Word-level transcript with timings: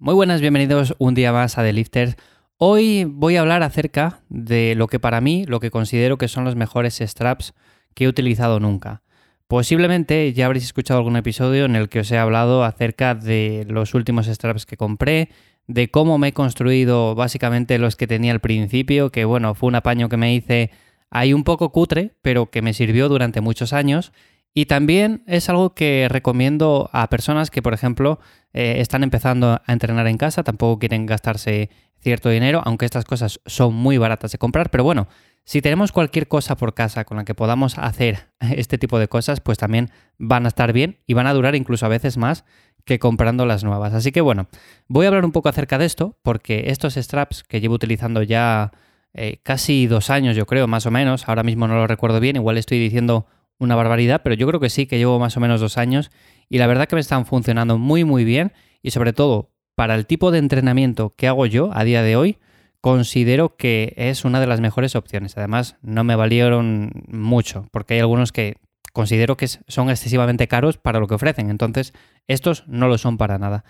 Muy 0.00 0.14
buenas, 0.14 0.40
bienvenidos 0.40 0.94
un 0.98 1.14
día 1.14 1.32
más 1.32 1.58
a 1.58 1.64
The 1.64 1.72
Lifters. 1.72 2.14
Hoy 2.56 3.02
voy 3.04 3.34
a 3.34 3.40
hablar 3.40 3.64
acerca 3.64 4.20
de 4.28 4.76
lo 4.76 4.86
que 4.86 5.00
para 5.00 5.20
mí, 5.20 5.44
lo 5.44 5.58
que 5.58 5.72
considero 5.72 6.18
que 6.18 6.28
son 6.28 6.44
los 6.44 6.54
mejores 6.54 7.00
straps 7.00 7.52
que 7.94 8.04
he 8.04 8.08
utilizado 8.08 8.60
nunca. 8.60 9.02
Posiblemente 9.48 10.32
ya 10.34 10.46
habréis 10.46 10.66
escuchado 10.66 10.98
algún 10.98 11.16
episodio 11.16 11.64
en 11.64 11.74
el 11.74 11.88
que 11.88 11.98
os 11.98 12.12
he 12.12 12.16
hablado 12.16 12.62
acerca 12.62 13.16
de 13.16 13.66
los 13.68 13.92
últimos 13.92 14.28
straps 14.28 14.66
que 14.66 14.76
compré, 14.76 15.30
de 15.66 15.90
cómo 15.90 16.16
me 16.16 16.28
he 16.28 16.32
construido 16.32 17.16
básicamente 17.16 17.76
los 17.78 17.96
que 17.96 18.06
tenía 18.06 18.30
al 18.30 18.40
principio, 18.40 19.10
que 19.10 19.24
bueno, 19.24 19.56
fue 19.56 19.66
un 19.66 19.74
apaño 19.74 20.08
que 20.08 20.16
me 20.16 20.32
hice 20.32 20.70
ahí 21.10 21.32
un 21.32 21.42
poco 21.42 21.72
cutre, 21.72 22.12
pero 22.22 22.52
que 22.52 22.62
me 22.62 22.72
sirvió 22.72 23.08
durante 23.08 23.40
muchos 23.40 23.72
años 23.72 24.12
y 24.54 24.66
también 24.66 25.22
es 25.26 25.48
algo 25.48 25.74
que 25.74 26.08
recomiendo 26.10 26.90
a 26.92 27.08
personas 27.08 27.50
que, 27.50 27.62
por 27.62 27.74
ejemplo, 27.74 28.18
eh, 28.52 28.76
están 28.78 29.02
empezando 29.02 29.60
a 29.64 29.72
entrenar 29.72 30.06
en 30.06 30.16
casa, 30.16 30.42
tampoco 30.42 30.78
quieren 30.78 31.06
gastarse 31.06 31.70
cierto 32.00 32.30
dinero, 32.30 32.62
aunque 32.64 32.84
estas 32.84 33.04
cosas 33.04 33.40
son 33.46 33.74
muy 33.74 33.98
baratas 33.98 34.32
de 34.32 34.38
comprar, 34.38 34.70
pero 34.70 34.84
bueno, 34.84 35.08
si 35.44 35.62
tenemos 35.62 35.92
cualquier 35.92 36.28
cosa 36.28 36.56
por 36.56 36.74
casa 36.74 37.04
con 37.04 37.16
la 37.16 37.24
que 37.24 37.34
podamos 37.34 37.78
hacer 37.78 38.28
este 38.40 38.78
tipo 38.78 38.98
de 38.98 39.08
cosas, 39.08 39.40
pues 39.40 39.58
también 39.58 39.90
van 40.18 40.44
a 40.44 40.48
estar 40.48 40.72
bien 40.72 40.98
y 41.06 41.14
van 41.14 41.26
a 41.26 41.32
durar 41.32 41.54
incluso 41.54 41.86
a 41.86 41.88
veces 41.88 42.16
más 42.16 42.44
que 42.84 42.98
comprando 42.98 43.46
las 43.46 43.64
nuevas. 43.64 43.92
Así 43.94 44.12
que 44.12 44.20
bueno, 44.20 44.48
voy 44.88 45.06
a 45.06 45.08
hablar 45.08 45.24
un 45.24 45.32
poco 45.32 45.48
acerca 45.48 45.78
de 45.78 45.86
esto, 45.86 46.18
porque 46.22 46.64
estos 46.68 46.94
straps 46.94 47.44
que 47.44 47.60
llevo 47.60 47.74
utilizando 47.74 48.22
ya 48.22 48.72
eh, 49.14 49.40
casi 49.42 49.86
dos 49.86 50.10
años, 50.10 50.36
yo 50.36 50.46
creo, 50.46 50.66
más 50.66 50.86
o 50.86 50.90
menos, 50.90 51.28
ahora 51.28 51.42
mismo 51.42 51.66
no 51.66 51.74
lo 51.74 51.86
recuerdo 51.86 52.20
bien, 52.20 52.36
igual 52.36 52.58
estoy 52.58 52.78
diciendo 52.78 53.26
una 53.58 53.74
barbaridad, 53.74 54.22
pero 54.22 54.34
yo 54.34 54.46
creo 54.46 54.60
que 54.60 54.70
sí, 54.70 54.86
que 54.86 54.98
llevo 54.98 55.18
más 55.18 55.36
o 55.36 55.40
menos 55.40 55.60
dos 55.60 55.78
años 55.78 56.10
y 56.48 56.58
la 56.58 56.66
verdad 56.66 56.86
que 56.86 56.96
me 56.96 57.00
están 57.00 57.26
funcionando 57.26 57.78
muy 57.78 58.04
muy 58.04 58.24
bien 58.24 58.52
y 58.82 58.90
sobre 58.90 59.12
todo 59.12 59.50
para 59.74 59.94
el 59.94 60.06
tipo 60.06 60.30
de 60.30 60.38
entrenamiento 60.38 61.14
que 61.16 61.28
hago 61.28 61.46
yo 61.46 61.70
a 61.72 61.84
día 61.84 62.02
de 62.02 62.16
hoy, 62.16 62.38
considero 62.80 63.56
que 63.56 63.94
es 63.96 64.24
una 64.24 64.40
de 64.40 64.46
las 64.46 64.60
mejores 64.60 64.96
opciones. 64.96 65.36
Además, 65.36 65.76
no 65.82 66.04
me 66.04 66.16
valieron 66.16 66.90
mucho, 67.06 67.68
porque 67.70 67.94
hay 67.94 68.00
algunos 68.00 68.32
que 68.32 68.56
considero 68.92 69.36
que 69.36 69.46
son 69.46 69.90
excesivamente 69.90 70.48
caros 70.48 70.78
para 70.78 70.98
lo 70.98 71.06
que 71.06 71.14
ofrecen. 71.14 71.50
Entonces, 71.50 71.92
estos 72.26 72.66
no 72.66 72.88
lo 72.88 72.98
son 72.98 73.18
para 73.18 73.38
nada. 73.38 73.64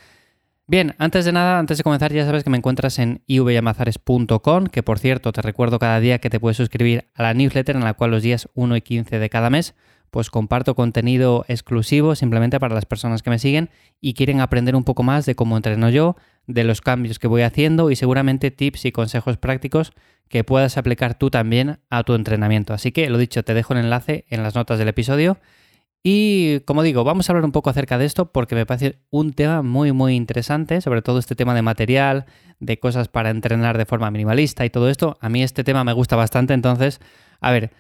Bien, 0.71 0.95
antes 0.99 1.25
de 1.25 1.33
nada, 1.33 1.59
antes 1.59 1.79
de 1.79 1.83
comenzar, 1.83 2.13
ya 2.13 2.27
sabes 2.27 2.45
que 2.45 2.51
me 2.51 2.59
encuentras 2.59 2.99
en 2.99 3.23
ivyamazares.com, 3.27 4.67
que 4.67 4.83
por 4.83 4.99
cierto 4.99 5.33
te 5.33 5.41
recuerdo 5.41 5.79
cada 5.79 5.99
día 5.99 6.19
que 6.19 6.29
te 6.29 6.39
puedes 6.39 6.59
suscribir 6.59 7.07
a 7.15 7.23
la 7.23 7.33
newsletter 7.33 7.75
en 7.75 7.85
la 7.85 7.95
cual 7.95 8.11
los 8.11 8.23
días 8.23 8.51
1 8.53 8.77
y 8.77 8.83
15 8.83 9.19
de 9.19 9.31
cada 9.31 9.49
mes 9.49 9.75
pues 10.11 10.29
comparto 10.29 10.75
contenido 10.75 11.47
exclusivo 11.49 12.15
simplemente 12.15 12.61
para 12.61 12.75
las 12.75 12.85
personas 12.85 13.23
que 13.23 13.31
me 13.31 13.39
siguen 13.39 13.71
y 14.03 14.13
quieren 14.13 14.41
aprender 14.41 14.77
un 14.77 14.85
poco 14.85 15.03
más 15.03 15.25
de 15.25 15.35
cómo 15.35 15.57
entreno 15.57 15.89
yo, 15.89 16.17
de 16.47 16.65
los 16.65 16.83
cambios 16.83 17.19
que 17.19 17.29
voy 17.29 17.43
haciendo 17.43 17.91
y 17.91 17.97
seguramente 17.97 18.51
tips 18.51 18.85
y 18.85 18.93
consejos 18.93 19.39
prácticos 19.39 19.93
que 20.29 20.45
puedas 20.45 20.77
aplicar 20.77 21.15
tú 21.19 21.31
también 21.31 21.79
a 21.89 22.03
tu 22.05 22.15
entrenamiento. 22.15 22.75
Así 22.75 22.93
que 22.93 23.09
lo 23.09 23.17
dicho, 23.17 23.43
te 23.43 23.55
dejo 23.55 23.73
el 23.73 23.81
enlace 23.81 24.27
en 24.29 24.43
las 24.43 24.55
notas 24.55 24.79
del 24.79 24.89
episodio 24.89 25.39
y 26.03 26.61
como 26.61 26.83
digo, 26.83 27.05
vamos 27.05 27.29
a 27.29 27.33
hablar 27.33 27.45
un 27.45 27.53
poco 27.53 27.71
acerca 27.71 27.99
de 27.99 28.05
esto 28.05 28.31
porque 28.33 28.55
me 28.55 28.67
parece 28.67 28.99
un 29.11 29.33
tema 29.33 29.63
muy 29.63 29.93
muy 29.93 30.15
interesante, 30.15 30.81
sobre 30.81 31.03
todo 31.03 31.19
este 31.19 31.35
tema 31.35 31.55
de 31.55 31.63
material, 31.63 32.27
de 32.61 32.79
cosas 32.79 33.09
para 33.09 33.31
entrenar 33.31 33.79
de 33.79 33.87
forma 33.87 34.11
minimalista 34.11 34.65
y 34.65 34.71
todo 34.71 34.89
esto. 34.89 35.19
A 35.21 35.29
mí 35.29 35.43
este 35.43 35.65
tema 35.65 35.85
me 35.85 35.93
gusta 35.93 36.17
bastante, 36.17 36.55
entonces, 36.55 37.01
a 37.41 37.51
ver, 37.51 37.73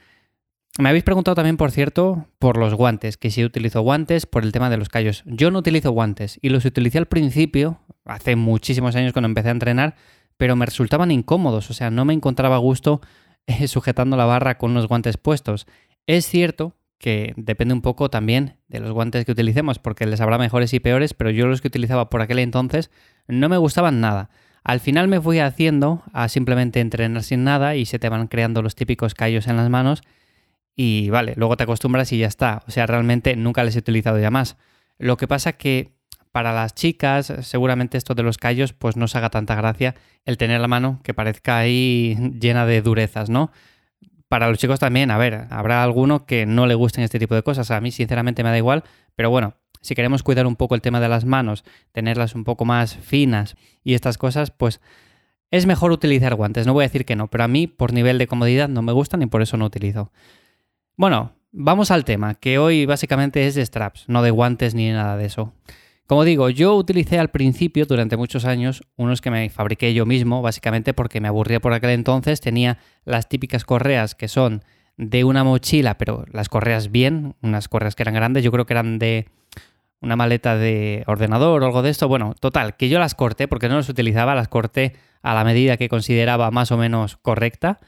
me 0.78 0.88
habéis 0.90 1.04
preguntado 1.04 1.34
también, 1.34 1.56
por 1.56 1.70
cierto, 1.70 2.28
por 2.38 2.56
los 2.56 2.74
guantes, 2.74 3.16
que 3.16 3.30
si 3.30 3.44
utilizo 3.44 3.82
guantes 3.82 4.26
por 4.26 4.44
el 4.44 4.52
tema 4.52 4.70
de 4.70 4.76
los 4.76 4.88
callos. 4.88 5.24
Yo 5.26 5.50
no 5.50 5.58
utilizo 5.58 5.90
guantes 5.90 6.38
y 6.40 6.50
los 6.50 6.64
utilicé 6.64 6.98
al 6.98 7.06
principio, 7.06 7.80
hace 8.04 8.36
muchísimos 8.36 8.94
años 8.94 9.12
cuando 9.12 9.26
empecé 9.26 9.48
a 9.48 9.52
entrenar, 9.52 9.96
pero 10.36 10.54
me 10.54 10.66
resultaban 10.66 11.10
incómodos, 11.10 11.70
o 11.70 11.74
sea, 11.74 11.90
no 11.90 12.04
me 12.04 12.14
encontraba 12.14 12.58
gusto 12.58 13.00
eh, 13.46 13.66
sujetando 13.66 14.16
la 14.16 14.24
barra 14.24 14.58
con 14.58 14.72
unos 14.72 14.86
guantes 14.86 15.16
puestos. 15.16 15.66
Es 16.06 16.26
cierto 16.26 16.77
que 16.98 17.32
depende 17.36 17.74
un 17.74 17.80
poco 17.80 18.10
también 18.10 18.56
de 18.68 18.80
los 18.80 18.92
guantes 18.92 19.24
que 19.24 19.32
utilicemos, 19.32 19.78
porque 19.78 20.06
les 20.06 20.20
habrá 20.20 20.36
mejores 20.38 20.74
y 20.74 20.80
peores, 20.80 21.14
pero 21.14 21.30
yo 21.30 21.46
los 21.46 21.60
que 21.60 21.68
utilizaba 21.68 22.10
por 22.10 22.22
aquel 22.22 22.40
entonces 22.40 22.90
no 23.28 23.48
me 23.48 23.56
gustaban 23.56 24.00
nada. 24.00 24.30
Al 24.64 24.80
final 24.80 25.08
me 25.08 25.20
fui 25.20 25.38
haciendo 25.38 26.02
a 26.12 26.28
simplemente 26.28 26.80
entrenar 26.80 27.22
sin 27.22 27.44
nada 27.44 27.76
y 27.76 27.86
se 27.86 27.98
te 27.98 28.08
van 28.08 28.26
creando 28.26 28.62
los 28.62 28.74
típicos 28.74 29.14
callos 29.14 29.46
en 29.46 29.56
las 29.56 29.70
manos 29.70 30.02
y 30.74 31.10
vale, 31.10 31.34
luego 31.36 31.56
te 31.56 31.64
acostumbras 31.64 32.12
y 32.12 32.18
ya 32.18 32.26
está. 32.26 32.62
O 32.66 32.70
sea, 32.70 32.86
realmente 32.86 33.34
nunca 33.36 33.64
les 33.64 33.76
he 33.76 33.78
utilizado 33.78 34.18
ya 34.18 34.30
más. 34.30 34.56
Lo 34.98 35.16
que 35.16 35.26
pasa 35.26 35.54
que 35.54 35.92
para 36.32 36.52
las 36.52 36.74
chicas 36.74 37.32
seguramente 37.40 37.96
esto 37.96 38.14
de 38.14 38.22
los 38.22 38.38
callos 38.38 38.72
pues 38.72 38.96
no 38.96 39.08
se 39.08 39.18
haga 39.18 39.30
tanta 39.30 39.54
gracia 39.54 39.94
el 40.24 40.36
tener 40.36 40.60
la 40.60 40.68
mano 40.68 41.00
que 41.02 41.14
parezca 41.14 41.58
ahí 41.58 42.16
llena 42.38 42.66
de 42.66 42.82
durezas, 42.82 43.30
¿no? 43.30 43.50
Para 44.28 44.48
los 44.48 44.58
chicos 44.58 44.78
también, 44.78 45.10
a 45.10 45.18
ver, 45.18 45.46
habrá 45.50 45.82
alguno 45.82 46.26
que 46.26 46.46
no 46.46 46.66
le 46.66 46.74
gusten 46.74 47.04
este 47.04 47.18
tipo 47.18 47.34
de 47.34 47.42
cosas. 47.42 47.70
A 47.70 47.80
mí, 47.80 47.90
sinceramente, 47.90 48.42
me 48.42 48.50
da 48.50 48.58
igual, 48.58 48.84
pero 49.16 49.30
bueno, 49.30 49.54
si 49.80 49.94
queremos 49.94 50.22
cuidar 50.22 50.46
un 50.46 50.56
poco 50.56 50.74
el 50.74 50.82
tema 50.82 51.00
de 51.00 51.08
las 51.08 51.24
manos, 51.24 51.64
tenerlas 51.92 52.34
un 52.34 52.44
poco 52.44 52.64
más 52.64 52.96
finas 52.96 53.56
y 53.84 53.94
estas 53.94 54.18
cosas, 54.18 54.50
pues 54.50 54.80
es 55.50 55.66
mejor 55.66 55.92
utilizar 55.92 56.34
guantes. 56.34 56.66
No 56.66 56.74
voy 56.74 56.84
a 56.84 56.88
decir 56.88 57.04
que 57.04 57.16
no, 57.16 57.28
pero 57.28 57.44
a 57.44 57.48
mí, 57.48 57.66
por 57.66 57.92
nivel 57.92 58.18
de 58.18 58.26
comodidad, 58.26 58.68
no 58.68 58.82
me 58.82 58.92
gustan 58.92 59.22
y 59.22 59.26
por 59.26 59.42
eso 59.42 59.56
no 59.56 59.64
utilizo. 59.64 60.12
Bueno, 60.96 61.32
vamos 61.52 61.90
al 61.90 62.04
tema, 62.04 62.34
que 62.34 62.58
hoy 62.58 62.86
básicamente 62.86 63.46
es 63.46 63.54
de 63.54 63.64
straps, 63.64 64.04
no 64.08 64.22
de 64.22 64.30
guantes 64.30 64.74
ni 64.74 64.90
nada 64.90 65.16
de 65.16 65.26
eso. 65.26 65.54
Como 66.08 66.24
digo, 66.24 66.48
yo 66.48 66.74
utilicé 66.74 67.18
al 67.18 67.28
principio, 67.28 67.84
durante 67.84 68.16
muchos 68.16 68.46
años, 68.46 68.82
unos 68.96 69.20
que 69.20 69.30
me 69.30 69.50
fabriqué 69.50 69.92
yo 69.92 70.06
mismo, 70.06 70.40
básicamente 70.40 70.94
porque 70.94 71.20
me 71.20 71.28
aburría 71.28 71.60
por 71.60 71.74
aquel 71.74 71.90
entonces. 71.90 72.40
Tenía 72.40 72.78
las 73.04 73.28
típicas 73.28 73.66
correas 73.66 74.14
que 74.14 74.26
son 74.26 74.64
de 74.96 75.24
una 75.24 75.44
mochila, 75.44 75.98
pero 75.98 76.24
las 76.32 76.48
correas 76.48 76.90
bien, 76.90 77.34
unas 77.42 77.68
correas 77.68 77.94
que 77.94 78.04
eran 78.04 78.14
grandes, 78.14 78.42
yo 78.42 78.50
creo 78.50 78.64
que 78.64 78.72
eran 78.72 78.98
de 78.98 79.26
una 80.00 80.16
maleta 80.16 80.56
de 80.56 81.04
ordenador 81.06 81.62
o 81.62 81.66
algo 81.66 81.82
de 81.82 81.90
esto. 81.90 82.08
Bueno, 82.08 82.34
total, 82.40 82.78
que 82.78 82.88
yo 82.88 82.98
las 82.98 83.14
corté 83.14 83.46
porque 83.46 83.68
no 83.68 83.76
las 83.76 83.90
utilizaba, 83.90 84.34
las 84.34 84.48
corté 84.48 84.94
a 85.20 85.34
la 85.34 85.44
medida 85.44 85.76
que 85.76 85.90
consideraba 85.90 86.50
más 86.50 86.72
o 86.72 86.78
menos 86.78 87.18
correcta. 87.18 87.80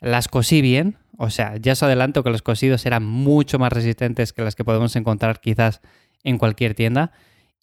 Las 0.00 0.28
cosí 0.28 0.62
bien, 0.62 0.96
o 1.18 1.28
sea, 1.28 1.58
ya 1.58 1.72
os 1.72 1.82
adelanto 1.82 2.22
que 2.22 2.30
los 2.30 2.40
cosidos 2.40 2.86
eran 2.86 3.04
mucho 3.04 3.58
más 3.58 3.70
resistentes 3.70 4.32
que 4.32 4.40
las 4.40 4.54
que 4.54 4.64
podemos 4.64 4.96
encontrar 4.96 5.40
quizás 5.40 5.82
en 6.24 6.38
cualquier 6.38 6.72
tienda 6.72 7.12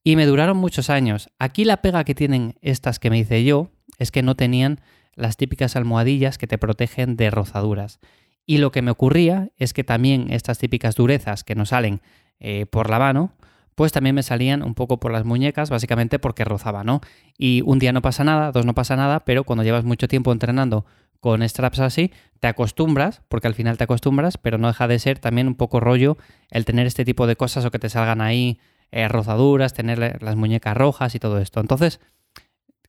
y 0.03 0.16
me 0.16 0.25
duraron 0.25 0.58
muchos 0.58 0.90
años. 0.90 1.30
Aquí 1.40 1.66
la 1.66 1.78
pega 1.78 2.03
que 2.03 2.16
tienen 2.16 2.56
estas 2.62 3.00
que 3.00 3.09
me 3.09 3.19
hice 3.19 3.44
yo 3.44 3.72
es 3.97 4.12
que 4.12 4.22
no 4.22 4.36
tenían 4.36 4.81
las 5.16 5.38
típicas 5.38 5.75
almohadillas 5.75 6.38
que 6.38 6.47
te 6.47 6.58
protegen 6.58 7.16
de 7.16 7.30
rozaduras. 7.30 8.00
Y 8.46 8.58
lo 8.58 8.72
que 8.72 8.81
me 8.81 8.91
ocurría 8.91 9.50
es 9.58 9.74
que 9.74 9.84
también 9.84 10.31
estas 10.31 10.58
típicas 10.58 10.96
durezas 10.96 11.44
que 11.44 11.56
nos 11.56 11.69
salen 11.69 12.02
eh, 12.40 12.66
por 12.66 12.90
la 12.90 13.00
mano, 13.00 13.34
pues 13.75 13.91
también 13.91 14.16
me 14.16 14.24
salían 14.24 14.64
un 14.64 14.75
poco 14.75 15.00
por 15.00 15.12
las 15.12 15.24
muñecas, 15.24 15.69
básicamente 15.69 16.20
porque 16.20 16.44
rozaba, 16.44 16.84
¿no? 16.84 17.02
Y 17.38 17.62
un 17.62 17.80
día 17.80 17.94
no 17.94 18.02
pasa 18.02 18.24
nada, 18.24 18.52
dos 18.52 18.66
no 18.66 18.75
pasa 18.75 18.96
nada, 18.96 19.22
pero 19.22 19.46
cuando 19.46 19.64
llevas 19.64 19.85
mucho 19.85 20.08
tiempo 20.08 20.31
entrenando 20.31 20.85
con 21.20 21.47
straps 21.47 21.80
así, 21.80 22.12
te 22.41 22.47
acostumbras, 22.47 23.22
porque 23.30 23.47
al 23.47 23.56
final 23.56 23.78
te 23.78 23.85
acostumbras, 23.85 24.38
pero 24.38 24.58
no 24.58 24.68
deja 24.68 24.88
de 24.90 25.00
ser 25.00 25.20
también 25.20 25.47
un 25.47 25.56
poco 25.56 25.80
rollo 25.80 26.18
el 26.52 26.66
tener 26.66 26.85
este 26.85 27.06
tipo 27.06 27.25
de 27.28 27.38
cosas 27.38 27.64
o 27.64 27.72
que 27.72 27.80
te 27.80 27.90
salgan 27.90 28.20
ahí 28.20 28.59
eh, 28.94 29.08
rozaduras, 29.08 29.74
tener 29.74 30.22
las 30.22 30.36
muñecas 30.36 30.78
rojas 30.78 31.16
y 31.16 31.20
todo 31.20 31.40
esto. 31.40 31.59
Entonces, 31.59 32.00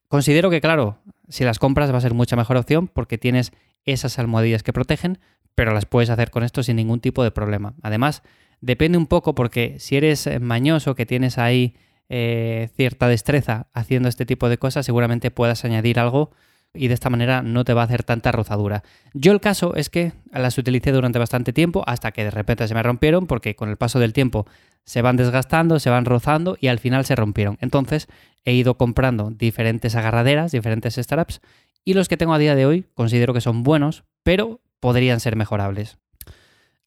considero 0.09 0.51
que, 0.51 0.61
claro, 0.61 0.99
si 1.29 1.45
las 1.45 1.59
compras 1.59 1.93
va 1.93 1.99
a 1.99 2.03
ser 2.03 2.13
mucha 2.13 2.37
mejor 2.37 2.59
opción 2.59 2.89
porque 2.89 3.17
tienes 3.17 3.53
esas 3.85 4.19
almohadillas 4.19 4.63
que 4.63 4.73
protegen, 4.73 5.19
pero 5.55 5.73
las 5.73 5.87
puedes 5.87 6.11
hacer 6.11 6.31
con 6.31 6.43
esto 6.43 6.63
sin 6.63 6.77
ningún 6.77 7.01
tipo 7.01 7.25
de 7.25 7.31
problema. 7.31 7.75
Además, 7.83 8.23
depende 8.61 8.99
un 8.99 9.07
poco 9.07 9.35
porque 9.35 9.77
si 9.79 9.97
eres 9.97 10.29
mañoso, 10.41 10.95
que 10.95 11.07
tienes 11.07 11.39
ahí 11.39 11.75
eh, 12.11 12.69
cierta 12.77 13.09
destreza 13.09 13.69
haciendo 13.73 14.11
este 14.11 14.27
tipo 14.27 14.51
de 14.51 14.59
cosas, 14.59 14.85
seguramente 14.85 15.31
puedas 15.31 15.65
añadir 15.65 15.99
algo 15.99 16.33
y 16.75 16.89
de 16.89 16.95
esta 16.95 17.09
manera 17.09 17.43
no 17.43 17.65
te 17.65 17.73
va 17.73 17.83
a 17.83 17.85
hacer 17.85 18.03
tanta 18.03 18.33
rozadura. 18.33 18.83
Yo 19.15 19.33
el 19.33 19.41
caso 19.41 19.75
es 19.77 19.89
que 19.89 20.13
las 20.33 20.59
utilicé 20.59 20.91
durante 20.93 21.19
bastante 21.19 21.53
tiempo 21.53 21.85
hasta 21.87 22.13
que 22.13 22.25
de 22.25 22.31
repente 22.31 22.67
se 22.67 22.75
me 22.75 22.83
rompieron 22.83 23.27
porque 23.27 23.55
con 23.55 23.69
el 23.71 23.77
paso 23.77 24.01
del 24.01 24.13
tiempo 24.13 24.47
se 24.85 25.01
van 25.01 25.17
desgastando, 25.17 25.79
se 25.79 25.91
van 25.91 26.05
rozando 26.05 26.57
y 26.61 26.67
al 26.67 26.81
final 26.81 27.05
se 27.05 27.15
rompieron. 27.15 27.57
Entonces 27.61 28.09
he 28.45 28.53
ido 28.53 28.77
comprando 28.77 29.31
diferentes 29.31 29.95
agarraderas, 29.95 30.53
diferentes 30.53 30.97
straps 30.97 31.41
y 31.85 31.95
los 31.95 32.09
que 32.09 32.17
tengo 32.17 32.35
a 32.35 32.39
día 32.39 32.55
de 32.55 32.67
hoy 32.67 32.87
considero 32.95 33.33
que 33.33 33.41
son 33.41 33.63
buenos, 33.63 34.05
pero 34.23 34.61
podrían 34.81 35.21
ser 35.21 35.37
mejorables. 35.37 35.99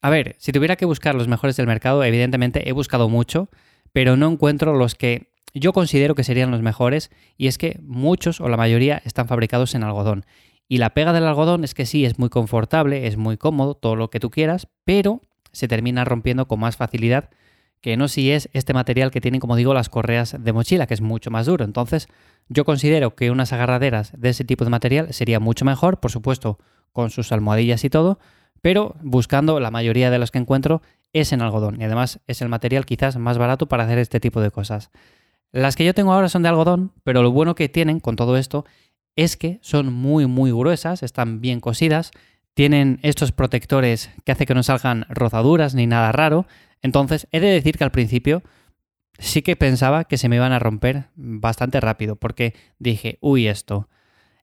A 0.02 0.10
ver, 0.10 0.36
si 0.38 0.52
tuviera 0.52 0.76
que 0.76 0.86
buscar 0.86 1.16
los 1.16 1.28
mejores 1.28 1.56
del 1.56 1.66
mercado, 1.66 2.04
evidentemente 2.04 2.70
he 2.70 2.72
buscado 2.72 3.10
mucho, 3.10 3.50
pero 3.94 4.16
no 4.16 4.30
encuentro 4.30 4.76
los 4.76 4.96
que 4.96 5.32
yo 5.54 5.74
considero 5.74 6.16
que 6.16 6.24
serían 6.24 6.52
los 6.52 6.62
mejores 6.62 7.10
y 7.38 7.48
es 7.48 7.58
que 7.58 7.80
muchos 7.82 8.42
o 8.42 8.50
la 8.50 8.58
mayoría 8.58 9.02
están 9.06 9.28
fabricados 9.28 9.76
en 9.76 9.84
algodón. 9.84 10.26
Y 10.68 10.80
la 10.80 10.92
pega 10.92 11.14
del 11.14 11.26
algodón 11.26 11.64
es 11.64 11.74
que 11.74 11.86
sí, 11.86 12.06
es 12.06 12.20
muy 12.20 12.30
confortable, 12.30 13.08
es 13.08 13.18
muy 13.18 13.38
cómodo, 13.38 13.76
todo 13.76 13.96
lo 13.96 14.10
que 14.10 14.20
tú 14.20 14.30
quieras, 14.30 14.68
pero 14.84 15.22
se 15.52 15.68
termina 15.68 16.04
rompiendo 16.06 16.48
con 16.48 16.60
más 16.60 16.76
facilidad 16.76 17.30
que 17.82 17.96
no 17.96 18.08
si 18.08 18.32
es 18.32 18.50
este 18.54 18.74
material 18.74 19.12
que 19.12 19.22
tienen, 19.22 19.40
como 19.40 19.56
digo, 19.56 19.74
las 19.74 19.90
correas 19.90 20.36
de 20.38 20.54
mochila, 20.54 20.88
que 20.88 20.94
es 20.94 21.02
mucho 21.02 21.32
más 21.32 21.46
duro. 21.46 21.64
Entonces, 21.64 22.08
yo 22.50 22.66
considero 22.66 23.16
que 23.16 23.32
unas 23.32 23.54
agarraderas 23.54 24.12
de 24.18 24.30
ese 24.30 24.44
tipo 24.44 24.64
de 24.64 24.72
material 24.72 25.14
sería 25.14 25.40
mucho 25.40 25.64
mejor, 25.64 26.00
por 26.00 26.12
supuesto, 26.12 26.58
con 26.92 27.12
sus 27.12 27.32
almohadillas 27.32 27.84
y 27.84 27.90
todo, 27.90 28.20
pero 28.62 28.96
buscando 29.02 29.60
la 29.60 29.72
mayoría 29.72 30.10
de 30.10 30.20
las 30.20 30.32
que 30.32 30.40
encuentro 30.40 30.82
es 31.14 31.32
en 31.32 31.42
algodón 31.42 31.80
y 31.80 31.84
además 31.84 32.20
es 32.28 32.42
el 32.42 32.50
material 32.50 32.86
quizás 32.86 33.18
más 33.18 33.38
barato 33.38 33.68
para 33.68 33.84
hacer 33.84 34.00
este 34.00 34.20
tipo 34.20 34.42
de 34.42 34.52
cosas. 34.52 34.92
Las 35.52 35.76
que 35.76 35.86
yo 35.86 35.94
tengo 35.94 36.14
ahora 36.14 36.30
son 36.30 36.44
de 36.44 36.50
algodón, 36.50 36.94
pero 37.04 37.24
lo 37.24 37.32
bueno 37.32 37.56
que 37.56 37.70
tienen 37.70 38.00
con 38.00 38.16
todo 38.16 38.38
esto 38.38 38.66
es 39.16 39.38
que 39.38 39.60
son 39.62 39.94
muy 39.94 40.28
muy 40.28 40.52
gruesas, 40.52 41.04
están 41.04 41.42
bien 41.42 41.60
cosidas, 41.60 42.12
tienen 42.54 43.00
estos 43.04 43.32
protectores 43.32 44.10
que 44.26 44.32
hace 44.32 44.46
que 44.46 44.54
no 44.54 44.64
salgan 44.64 45.06
rozaduras 45.10 45.76
ni 45.76 45.88
nada 45.88 46.12
raro, 46.12 46.46
entonces 46.82 47.28
he 47.32 47.40
de 47.40 47.48
decir 47.48 47.78
que 47.78 47.84
al 47.84 47.92
principio 47.92 48.44
sí 49.20 49.42
que 49.42 49.56
pensaba 49.56 50.06
que 50.06 50.18
se 50.18 50.30
me 50.30 50.36
iban 50.36 50.52
a 50.52 50.60
romper 50.60 51.10
bastante 51.16 51.80
rápido, 51.80 52.16
porque 52.16 52.54
dije, 52.80 53.18
uy, 53.22 53.48
esto. 53.48 53.90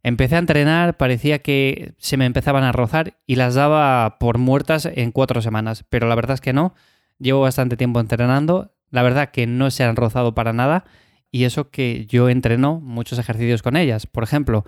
Empecé 0.02 0.36
a 0.36 0.40
entrenar, 0.40 0.96
parecía 0.98 1.38
que 1.38 1.94
se 1.98 2.16
me 2.16 2.26
empezaban 2.26 2.64
a 2.64 2.72
rozar 2.72 3.18
y 3.26 3.36
las 3.36 3.54
daba 3.54 4.18
por 4.18 4.38
muertas 4.38 4.86
en 4.86 5.12
cuatro 5.12 5.40
semanas, 5.40 5.84
pero 5.88 6.08
la 6.08 6.14
verdad 6.14 6.34
es 6.34 6.40
que 6.40 6.52
no. 6.52 6.74
Llevo 7.18 7.40
bastante 7.40 7.76
tiempo 7.76 8.00
entrenando, 8.00 8.73
la 8.94 9.02
verdad 9.02 9.31
que 9.31 9.46
no 9.46 9.70
se 9.70 9.85
han 9.85 9.96
rozado 9.96 10.35
para 10.35 10.52
nada 10.52 10.85
y 11.31 11.44
eso 11.44 11.70
que 11.70 12.06
yo 12.06 12.29
entreno 12.29 12.81
muchos 12.81 13.19
ejercicios 13.19 13.62
con 13.62 13.76
ellas. 13.76 14.06
Por 14.06 14.23
ejemplo, 14.23 14.64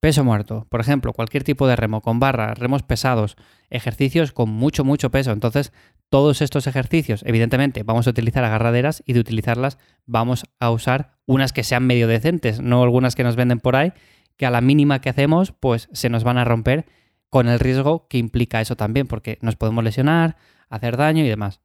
Peso 0.00 0.24
muerto, 0.24 0.66
por 0.70 0.80
ejemplo, 0.80 1.12
cualquier 1.12 1.44
tipo 1.44 1.68
de 1.68 1.76
remo 1.76 2.00
con 2.00 2.20
barra, 2.20 2.54
remos 2.54 2.82
pesados, 2.82 3.36
ejercicios 3.68 4.32
con 4.32 4.48
mucho, 4.48 4.82
mucho 4.82 5.10
peso. 5.10 5.30
Entonces, 5.30 5.74
todos 6.08 6.40
estos 6.40 6.66
ejercicios, 6.66 7.22
evidentemente, 7.26 7.82
vamos 7.82 8.06
a 8.06 8.10
utilizar 8.10 8.42
agarraderas 8.42 9.02
y 9.04 9.12
de 9.12 9.20
utilizarlas 9.20 9.76
vamos 10.06 10.46
a 10.58 10.70
usar 10.70 11.18
unas 11.26 11.52
que 11.52 11.64
sean 11.64 11.86
medio 11.86 12.08
decentes, 12.08 12.62
no 12.62 12.82
algunas 12.82 13.14
que 13.14 13.24
nos 13.24 13.36
venden 13.36 13.60
por 13.60 13.76
ahí, 13.76 13.92
que 14.38 14.46
a 14.46 14.50
la 14.50 14.62
mínima 14.62 15.02
que 15.02 15.10
hacemos, 15.10 15.52
pues 15.52 15.90
se 15.92 16.08
nos 16.08 16.24
van 16.24 16.38
a 16.38 16.46
romper 16.46 16.86
con 17.28 17.46
el 17.48 17.60
riesgo 17.60 18.08
que 18.08 18.16
implica 18.16 18.62
eso 18.62 18.76
también, 18.76 19.06
porque 19.06 19.36
nos 19.42 19.56
podemos 19.56 19.84
lesionar, 19.84 20.36
hacer 20.70 20.96
daño 20.96 21.24
y 21.26 21.28
demás. 21.28 21.60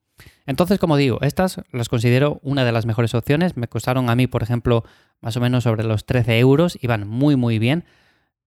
Entonces, 0.46 0.80
como 0.80 0.98
digo, 0.98 1.20
estas 1.22 1.62
las 1.72 1.90
considero 1.90 2.40
una 2.44 2.64
de 2.64 2.72
las 2.72 2.86
mejores 2.86 3.14
opciones. 3.16 3.58
Me 3.58 3.68
costaron 3.68 4.10
a 4.10 4.16
mí, 4.16 4.28
por 4.28 4.44
ejemplo, 4.44 4.84
más 5.22 5.36
o 5.38 5.42
menos 5.42 5.64
sobre 5.64 5.84
los 5.84 6.06
13 6.06 6.40
euros, 6.40 6.78
iban 6.82 7.08
muy, 7.08 7.36
muy 7.36 7.60
bien. 7.60 7.86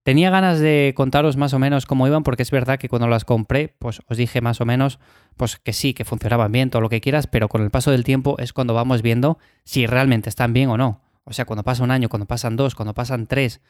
Tenía 0.04 0.30
ganas 0.30 0.58
de 0.60 0.94
contaros 0.96 1.36
más 1.36 1.52
o 1.52 1.58
menos 1.58 1.84
cómo 1.84 2.06
iban, 2.06 2.22
porque 2.22 2.42
es 2.42 2.50
verdad 2.50 2.78
que 2.78 2.88
cuando 2.88 3.08
las 3.08 3.24
compré, 3.24 3.74
pues 3.78 4.00
os 4.08 4.16
dije 4.16 4.40
más 4.40 4.60
o 4.60 4.64
menos, 4.64 5.00
pues 5.36 5.56
que 5.58 5.72
sí, 5.72 5.92
que 5.92 6.04
funcionaban 6.04 6.50
bien, 6.50 6.70
todo 6.70 6.80
lo 6.80 6.88
que 6.88 7.00
quieras, 7.00 7.26
pero 7.26 7.48
con 7.48 7.62
el 7.62 7.70
paso 7.70 7.90
del 7.90 8.04
tiempo 8.04 8.36
es 8.38 8.52
cuando 8.52 8.72
vamos 8.72 9.02
viendo 9.02 9.38
si 9.64 9.86
realmente 9.86 10.30
están 10.30 10.54
bien 10.54 10.70
o 10.70 10.78
no. 10.78 11.02
O 11.24 11.34
sea, 11.34 11.44
cuando 11.44 11.62
pasa 11.62 11.84
un 11.84 11.90
año, 11.90 12.08
cuando 12.08 12.26
pasan 12.26 12.56
dos, 12.56 12.74
cuando 12.74 12.94
pasan 12.94 13.26
tres, 13.26 13.60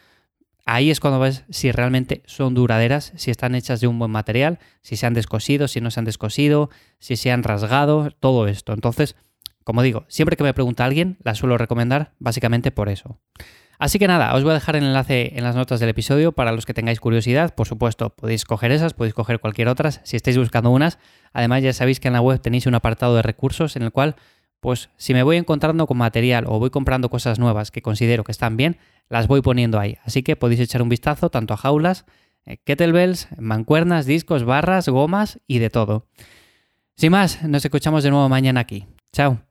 ahí 0.69 0.91
es 0.91 1.01
cuando 1.01 1.19
ves 1.19 1.45
si 1.51 1.73
realmente 1.73 2.23
son 2.27 2.55
duraderas, 2.55 3.13
si 3.17 3.31
están 3.31 3.55
hechas 3.55 3.81
de 3.81 3.87
un 3.87 3.99
buen 3.99 4.11
material, 4.11 4.59
si 4.83 4.97
se 4.97 5.07
han 5.07 5.15
descosido, 5.15 5.67
si 5.67 5.81
no 5.81 5.91
se 5.91 6.01
han 6.01 6.05
descosido, 6.05 6.69
si 6.99 7.17
se 7.17 7.33
han 7.33 7.43
rasgado, 7.43 8.11
todo 8.21 8.47
esto. 8.47 8.75
Entonces, 8.75 9.17
como 9.65 9.83
digo, 9.83 10.05
siempre 10.09 10.37
que 10.37 10.45
me 10.45 10.55
pregunta 10.55 10.85
alguien, 10.85 11.17
la 11.23 11.35
suelo 11.35 11.57
recomendar 11.57 12.13
básicamente 12.19 12.71
por 12.71 12.91
eso. 12.91 13.19
Así 13.79 13.99
que 13.99 14.09
nada, 14.09 14.35
os 14.35 14.43
voy 14.43 14.51
a 14.51 14.55
dejar 14.55 14.77
el 14.77 14.85
enlace 14.85 15.33
en 15.37 15.45
las 15.45 15.55
notas 15.55 15.79
del 15.79 15.89
episodio 15.89 16.33
para 16.33 16.53
los 16.53 16.67
que 16.67 16.75
tengáis 16.75 16.99
curiosidad. 17.01 17.55
Por 17.55 17.69
supuesto, 17.69 18.11
podéis 18.11 18.45
coger 18.45 18.73
esas, 18.73 18.93
podéis 18.93 19.15
coger 19.15 19.39
cualquier 19.39 19.69
otras 19.69 20.01
si 20.03 20.17
estáis 20.17 20.37
buscando 20.37 20.71
unas. 20.71 20.99
Además, 21.33 21.63
ya 21.63 21.73
sabéis 21.73 22.01
que 22.01 22.09
en 22.09 22.15
la 22.15 22.21
web 22.21 22.41
tenéis 22.41 22.67
un 22.67 22.75
apartado 22.75 23.15
de 23.15 23.23
recursos 23.23 23.77
en 23.77 23.85
el 23.85 23.93
cual, 23.93 24.17
pues 24.61 24.91
si 24.97 25.15
me 25.15 25.23
voy 25.23 25.37
encontrando 25.37 25.87
con 25.87 25.97
material 25.97 26.45
o 26.47 26.59
voy 26.59 26.71
comprando 26.71 27.09
cosas 27.09 27.39
nuevas 27.39 27.71
que 27.71 27.83
considero 27.83 28.25
que 28.25 28.33
están 28.33 28.57
bien, 28.57 28.79
las 29.09 29.27
voy 29.27 29.41
poniendo 29.41 29.79
ahí. 29.79 29.99
Así 30.05 30.23
que 30.23 30.37
podéis 30.37 30.61
echar 30.61 30.83
un 30.83 30.89
vistazo 30.89 31.31
tanto 31.31 31.55
a 31.55 31.57
jaulas, 31.57 32.05
eh, 32.45 32.59
kettlebells, 32.65 33.29
mancuernas, 33.39 34.07
discos, 34.07 34.45
barras, 34.45 34.89
gomas 34.89 35.41
y 35.47 35.59
de 35.59 35.71
todo. 35.71 36.07
Sin 36.97 37.13
más, 37.13 37.43
nos 37.45 37.65
escuchamos 37.65 38.03
de 38.03 38.11
nuevo 38.11 38.29
mañana 38.29 38.61
aquí. 38.61 38.87
Chao. 39.13 39.48